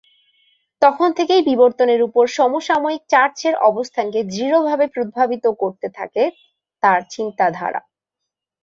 তখন 0.81 1.09
থেকেই 1.17 1.41
বিবর্তনের 1.43 2.01
উপর 2.01 2.23
সমসাময়িক 2.37 3.03
চার্চের 3.09 3.55
অবস্থানকে 3.69 4.19
দৃঢ়ভাবে 4.31 4.85
প্রভাবিত 4.95 5.45
করতে 5.61 5.87
থাকে 5.97 6.23
তার 6.83 6.99
চিন্তাধারা। 7.09 7.81